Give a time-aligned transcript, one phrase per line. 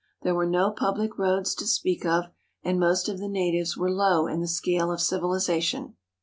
[0.23, 2.23] There were no public roads to speak of,
[2.63, 5.95] and most of the natives were low in the scale of civilization.